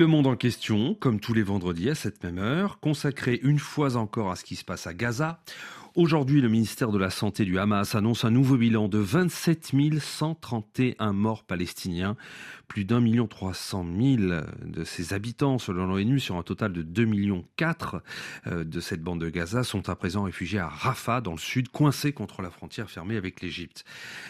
[0.00, 3.96] Le monde en question, comme tous les vendredis à cette même heure, consacré une fois
[3.96, 5.42] encore à ce qui se passe à Gaza.
[5.96, 11.12] Aujourd'hui, le ministère de la Santé du Hamas annonce un nouveau bilan de 27 131
[11.12, 12.16] morts palestiniens.
[12.68, 16.82] Plus d'un million trois cent mille de ses habitants, selon l'ONU, sur un total de
[16.82, 18.04] 2 millions 4
[18.46, 21.70] euh, de cette bande de Gaza, sont à présent réfugiés à Rafah, dans le sud,
[21.70, 23.84] coincés contre la frontière fermée avec l'Égypte.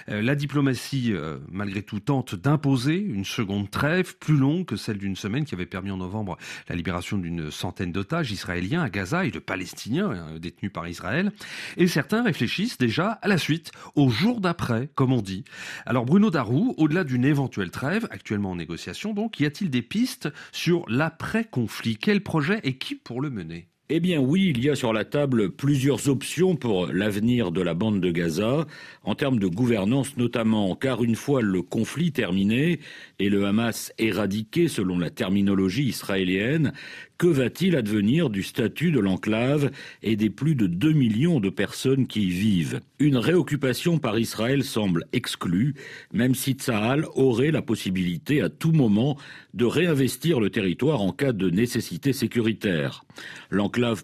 [0.08, 4.96] Euh, la diplomatie, euh, malgré tout, tente d'imposer une seconde trêve plus longue que celle
[4.96, 6.38] d'une semaine qui avait permis en novembre
[6.70, 11.31] la libération d'une centaine d'otages israéliens à Gaza et de Palestiniens hein, détenus par Israël.
[11.77, 15.45] Et certains réfléchissent déjà à la suite, au jour d'après, comme on dit.
[15.86, 20.29] Alors Bruno Darou, au-delà d'une éventuelle trêve, actuellement en négociation donc, y a-t-il des pistes
[20.53, 21.96] sur l'après-conflit?
[21.96, 23.68] Quel projet et qui pour le mener?
[23.93, 27.75] Eh bien oui, il y a sur la table plusieurs options pour l'avenir de la
[27.75, 28.68] bande de Gaza,
[29.03, 32.78] en termes de gouvernance notamment, car une fois le conflit terminé
[33.19, 36.72] et le Hamas éradiqué selon la terminologie israélienne,
[37.19, 39.70] que va-t-il advenir du statut de l'enclave
[40.02, 42.80] et des plus de 2 millions de personnes qui y vivent?
[42.98, 45.74] Une réoccupation par Israël semble exclue,
[46.14, 49.18] même si Tsahal aurait la possibilité à tout moment
[49.52, 53.05] de réinvestir le territoire en cas de nécessité sécuritaire.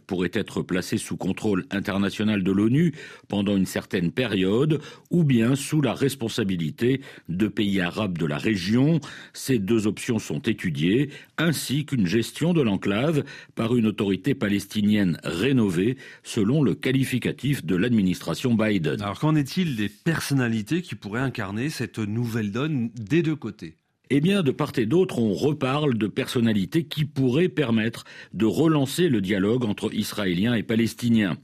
[0.07, 2.95] Pourrait être placée sous contrôle international de l'ONU
[3.29, 9.01] pendant une certaine période ou bien sous la responsabilité de pays arabes de la région.
[9.33, 15.97] Ces deux options sont étudiées, ainsi qu'une gestion de l'enclave par une autorité palestinienne rénovée
[16.23, 19.01] selon le qualificatif de l'administration Biden.
[19.03, 23.77] Alors qu'en est-il des personnalités qui pourraient incarner cette nouvelle donne des deux côtés?
[24.09, 28.05] Eh bien, de part et d'autre, on reparle de personnalités qui pourraient permettre
[28.35, 31.37] de relancer le dialogue entre Israéliens et Palestiniens.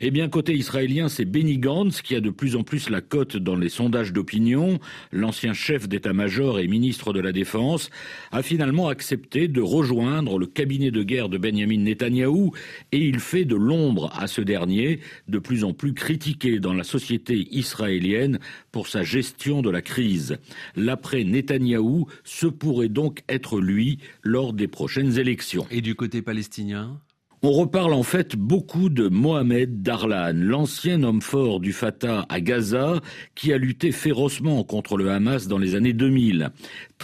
[0.00, 3.36] Eh bien, côté israélien, c'est Benny Gantz qui a de plus en plus la cote
[3.36, 4.78] dans les sondages d'opinion.
[5.10, 7.90] L'ancien chef d'état-major et ministre de la Défense
[8.30, 12.52] a finalement accepté de rejoindre le cabinet de guerre de Benjamin Netanyahou
[12.92, 16.84] et il fait de l'ombre à ce dernier, de plus en plus critiqué dans la
[16.84, 18.38] société israélienne
[18.70, 20.38] pour sa gestion de la crise.
[20.76, 25.66] L'après Netanyahou ce pourrait donc être lui lors des prochaines élections.
[25.70, 27.00] Et du côté palestinien?
[27.46, 33.02] On reparle en fait beaucoup de Mohamed Darlan, l'ancien homme fort du Fatah à Gaza,
[33.34, 36.52] qui a lutté férocement contre le Hamas dans les années 2000.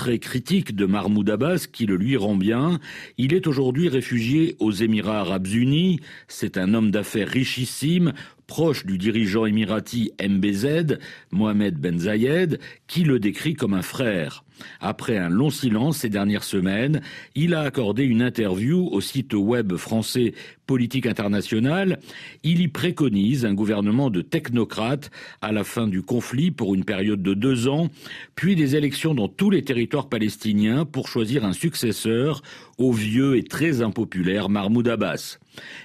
[0.01, 2.81] Très critique de Mahmoud Abbas, qui le lui rend bien,
[3.19, 6.01] il est aujourd'hui réfugié aux Émirats arabes unis.
[6.27, 8.15] C'est un homme d'affaires richissime,
[8.47, 10.99] proche du dirigeant émirati MBZ,
[11.33, 14.43] Mohamed Ben Zayed, qui le décrit comme un frère.
[14.81, 17.01] Après un long silence ces dernières semaines,
[17.35, 20.35] il a accordé une interview au site web français
[20.67, 21.99] Politique internationale.
[22.45, 25.11] Il y préconise un gouvernement de technocrates
[25.43, 27.91] à la fin du conflit pour une période de deux ans,
[28.37, 32.43] puis des élections dans tous les territoires palestiniens pour choisir un successeur
[32.79, 35.39] au vieux et très impopulaire Mahmoud Abbas.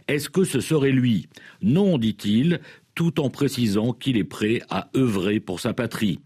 [0.07, 1.27] Est-ce que ce serait lui?
[1.61, 2.59] Non, dit-il,
[2.95, 6.19] tout en précisant qu'il est prêt à œuvrer pour sa patrie.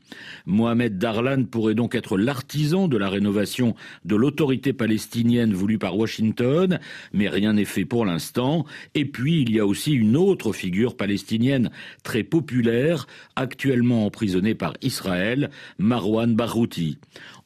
[0.46, 3.76] Mohamed Darlan pourrait donc être l'artisan de la rénovation
[4.06, 6.80] de l'autorité palestinienne voulue par Washington,
[7.12, 8.66] mais rien n'est fait pour l'instant.
[8.94, 11.72] Et puis, il y a aussi une autre figure palestinienne
[12.04, 16.98] très populaire, actuellement emprisonnée par Israël, Marwan Barouti.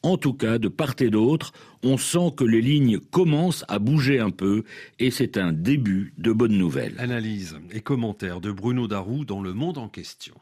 [0.04, 4.20] En tout cas, de part et d'autre, on sent que les lignes commencent à bouger
[4.20, 4.64] un peu
[5.00, 6.96] et c'est un début de bonnes nouvelles.
[6.98, 10.36] Analyse et commentaires de Bruno Darou dans le monde en question.